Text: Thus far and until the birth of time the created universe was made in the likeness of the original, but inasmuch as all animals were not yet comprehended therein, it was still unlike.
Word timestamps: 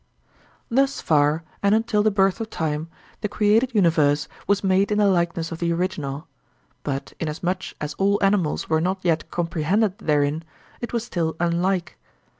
Thus 0.71 0.99
far 0.99 1.43
and 1.61 1.75
until 1.75 2.01
the 2.01 2.09
birth 2.09 2.41
of 2.41 2.49
time 2.49 2.89
the 3.21 3.29
created 3.29 3.75
universe 3.75 4.27
was 4.47 4.63
made 4.63 4.91
in 4.91 4.97
the 4.97 5.05
likeness 5.05 5.51
of 5.51 5.59
the 5.59 5.71
original, 5.71 6.27
but 6.81 7.13
inasmuch 7.19 7.75
as 7.79 7.93
all 7.99 8.17
animals 8.23 8.67
were 8.67 8.81
not 8.81 8.97
yet 9.03 9.29
comprehended 9.29 9.99
therein, 9.99 10.43
it 10.81 10.91
was 10.91 11.03
still 11.03 11.35
unlike. 11.39 11.99